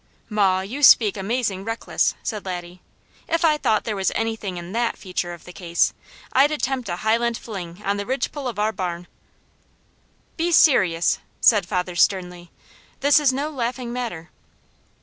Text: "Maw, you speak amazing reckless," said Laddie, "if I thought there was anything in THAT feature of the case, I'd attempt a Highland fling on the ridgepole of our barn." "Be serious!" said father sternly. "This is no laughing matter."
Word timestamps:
"Maw, 0.29 0.61
you 0.61 0.81
speak 0.81 1.15
amazing 1.15 1.63
reckless," 1.63 2.15
said 2.23 2.43
Laddie, 2.43 2.81
"if 3.27 3.45
I 3.45 3.59
thought 3.59 3.83
there 3.83 3.95
was 3.95 4.11
anything 4.15 4.57
in 4.57 4.71
THAT 4.71 4.97
feature 4.97 5.31
of 5.31 5.43
the 5.45 5.53
case, 5.53 5.93
I'd 6.33 6.49
attempt 6.49 6.89
a 6.89 6.95
Highland 6.95 7.37
fling 7.37 7.83
on 7.85 7.97
the 7.97 8.05
ridgepole 8.07 8.47
of 8.47 8.57
our 8.57 8.71
barn." 8.71 9.05
"Be 10.37 10.51
serious!" 10.51 11.19
said 11.39 11.67
father 11.67 11.95
sternly. 11.95 12.49
"This 13.01 13.19
is 13.19 13.31
no 13.31 13.51
laughing 13.51 13.93
matter." 13.93 14.31